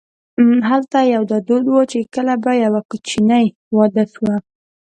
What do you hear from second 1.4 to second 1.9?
دود و